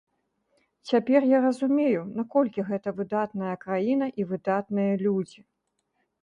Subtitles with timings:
[0.91, 5.39] Цяпер я разумею, наколькі гэта выдатная краіна і выдатныя людзі.